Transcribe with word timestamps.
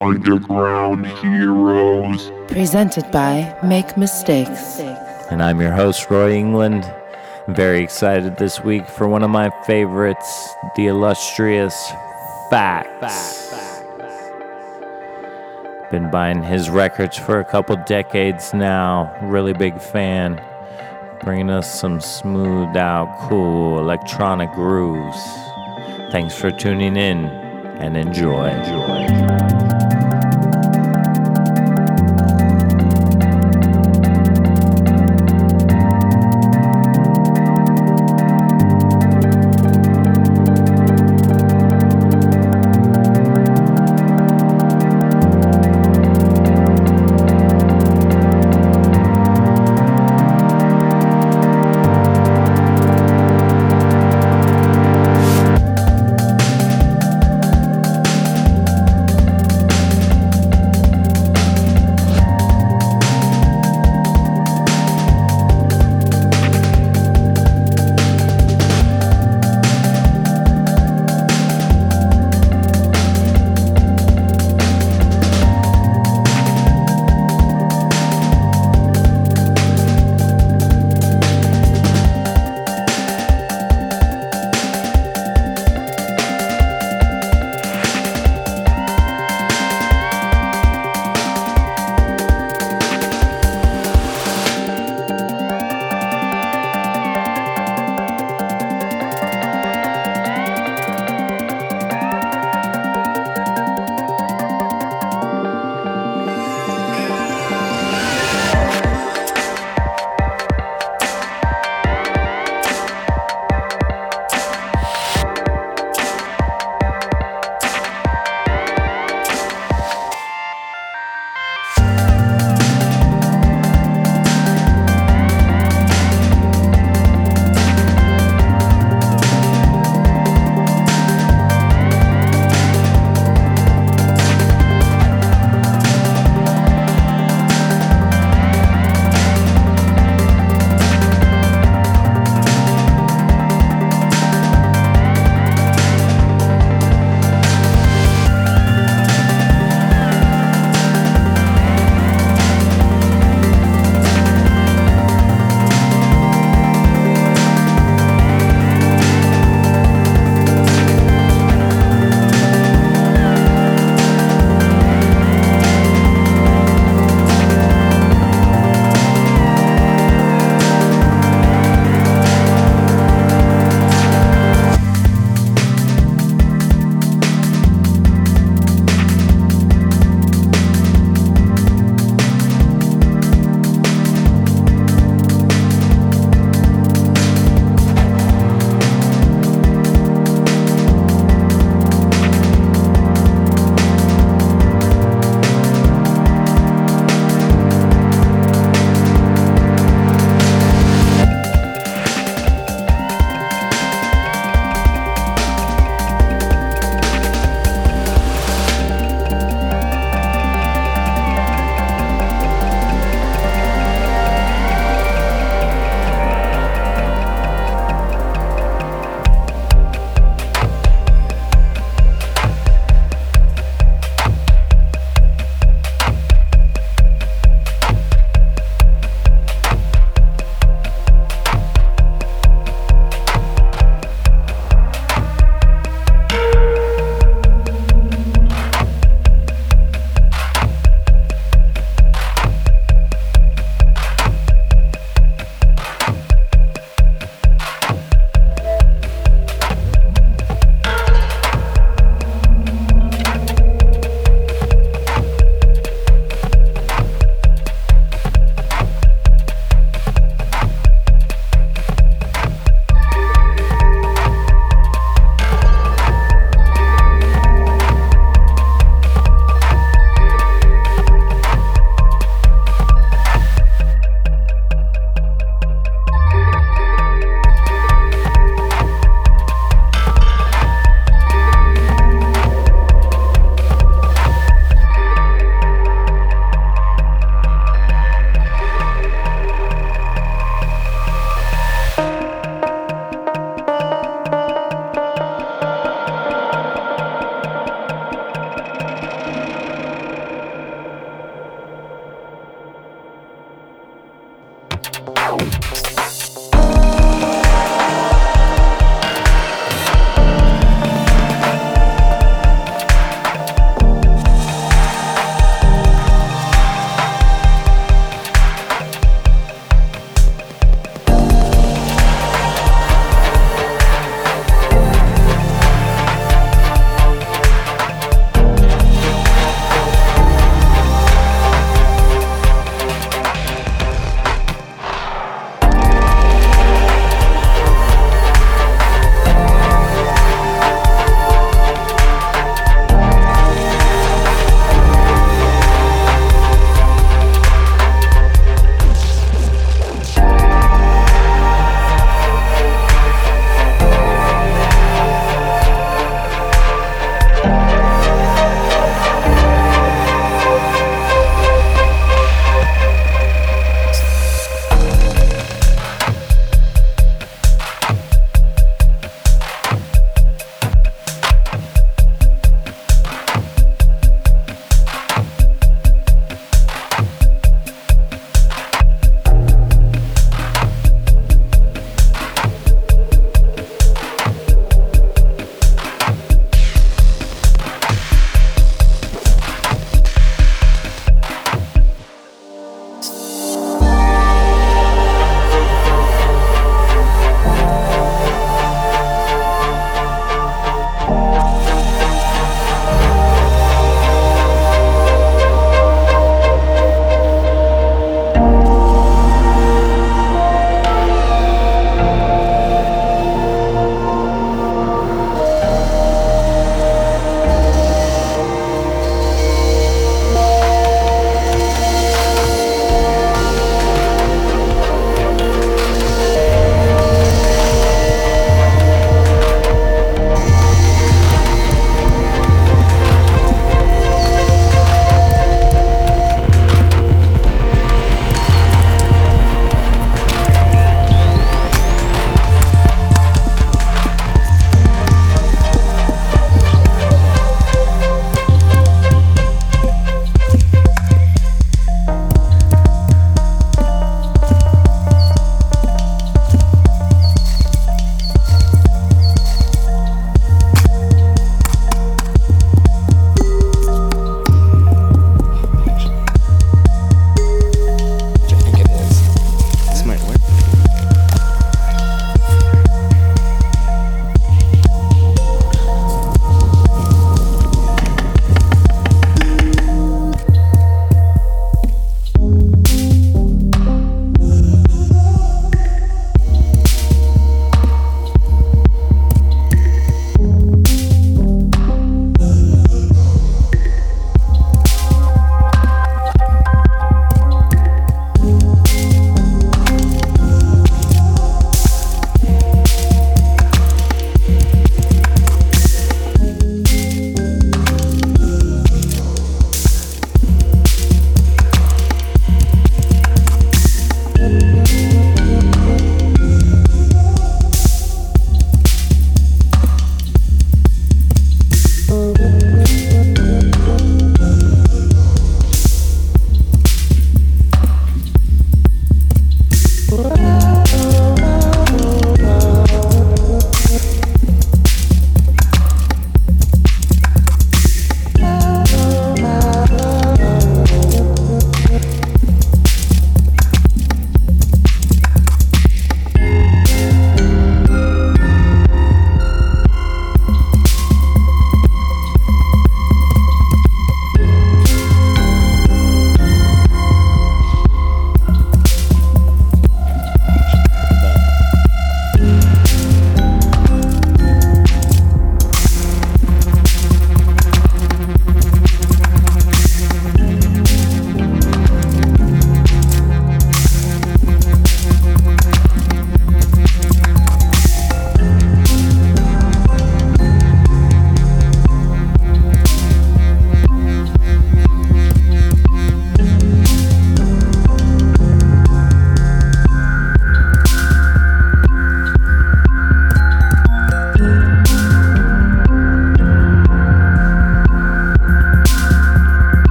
Underground 0.00 1.08
Heroes. 1.08 2.30
Presented 2.46 3.10
by 3.10 3.52
Make 3.64 3.96
Mistakes. 3.96 4.78
And 5.28 5.42
I'm 5.42 5.60
your 5.60 5.72
host, 5.72 6.08
Roy 6.08 6.34
England. 6.34 6.88
Very 7.48 7.82
excited 7.82 8.36
this 8.36 8.62
week 8.62 8.88
for 8.88 9.08
one 9.08 9.24
of 9.24 9.30
my 9.30 9.50
favorites, 9.66 10.50
the 10.76 10.86
illustrious 10.86 11.74
Fax. 12.48 13.52
Been 15.90 16.12
buying 16.12 16.44
his 16.44 16.70
records 16.70 17.18
for 17.18 17.40
a 17.40 17.44
couple 17.44 17.74
decades 17.84 18.54
now. 18.54 19.12
Really 19.24 19.52
big 19.52 19.80
fan. 19.80 20.40
Bringing 21.24 21.50
us 21.50 21.80
some 21.80 22.00
smooth 22.00 22.76
out, 22.76 23.28
cool 23.28 23.80
electronic 23.80 24.52
grooves. 24.52 25.18
Thanks 26.12 26.36
for 26.36 26.52
tuning 26.52 26.96
in 26.96 27.24
and 27.24 27.96
enjoy. 27.96 28.48
Enjoy. 28.48 29.27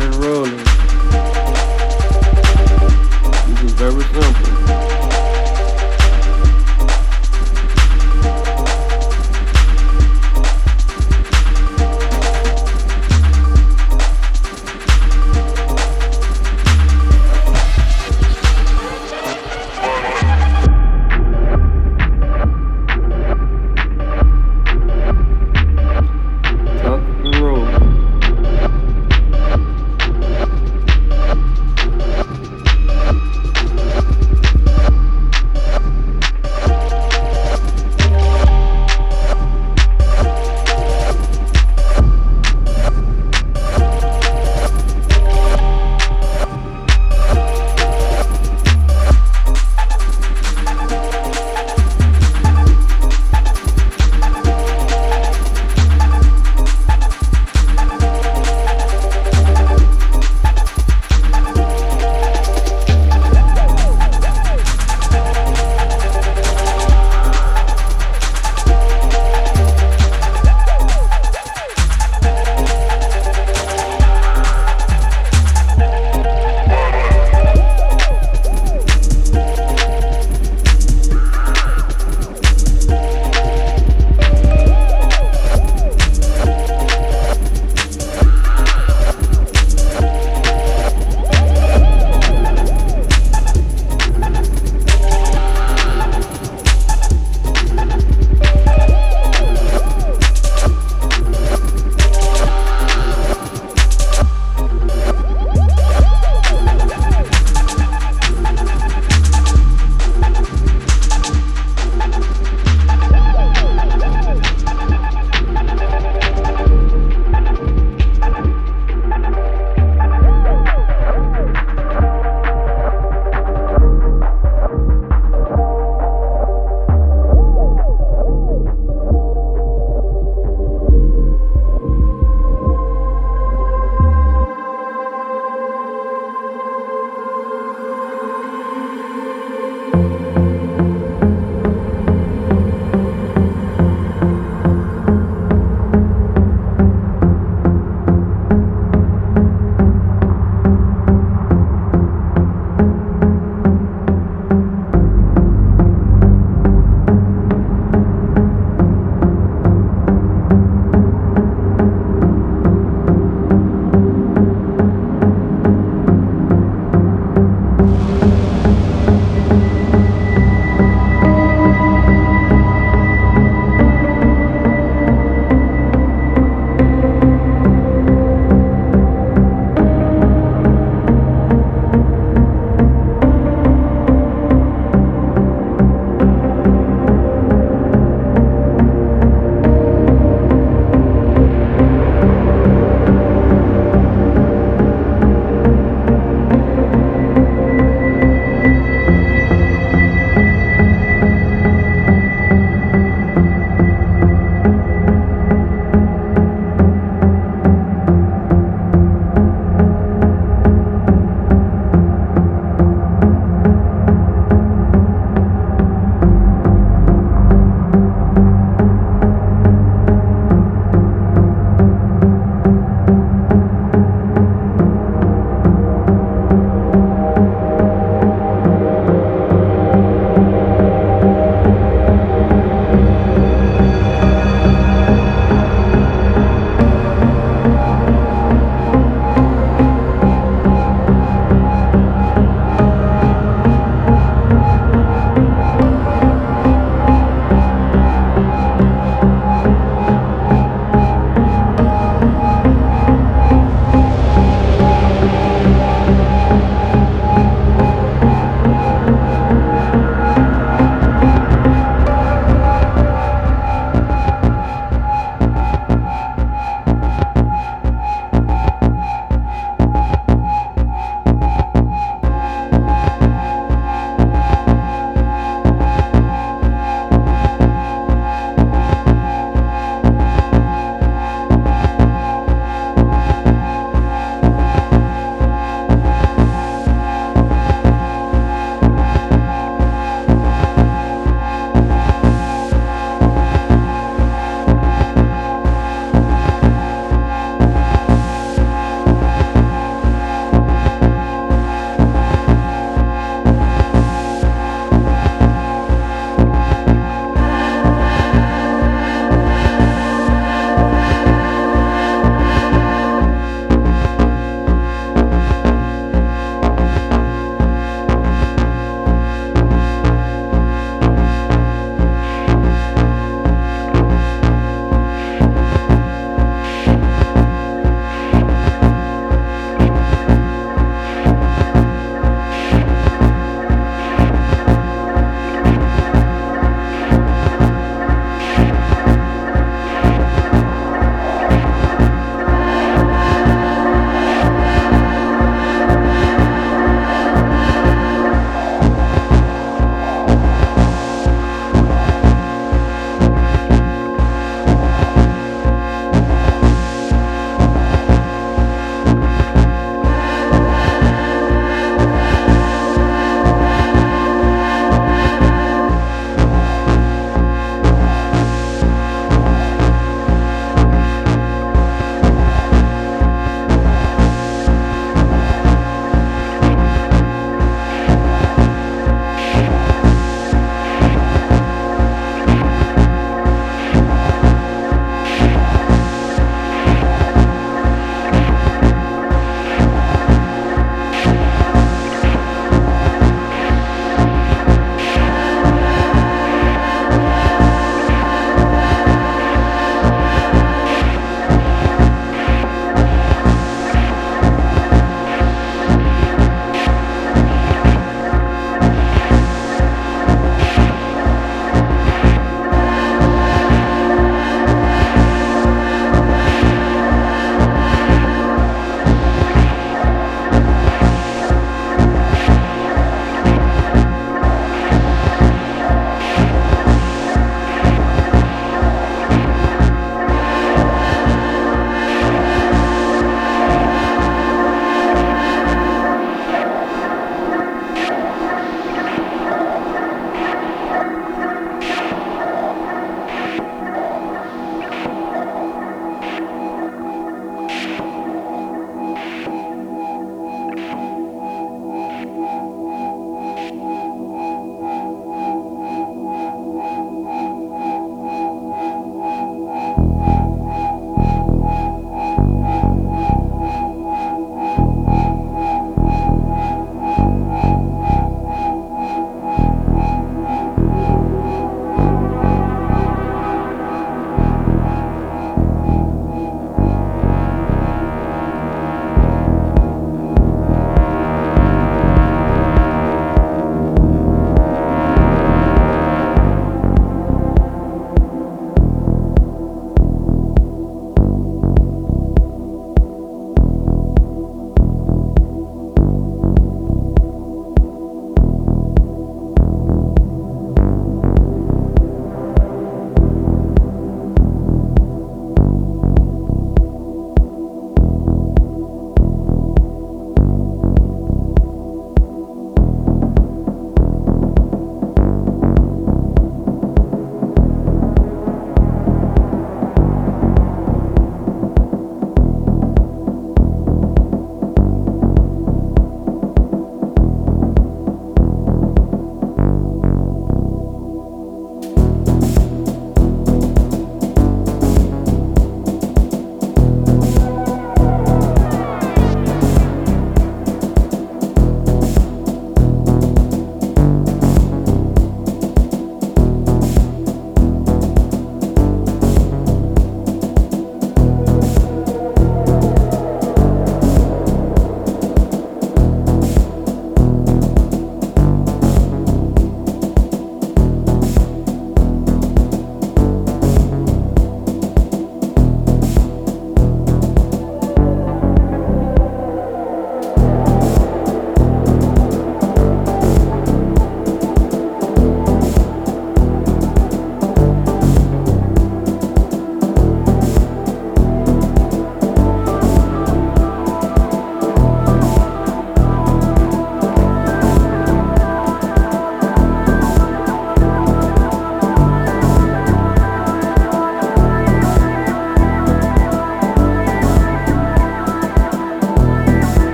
and 0.00 0.14
rolling. 0.16 0.56
This 3.46 3.62
is 3.62 3.72
very 3.72 4.02
simple. 4.02 4.49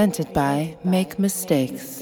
Presented 0.00 0.32
by 0.32 0.78
Make 0.82 1.18
Mistakes. 1.18 1.99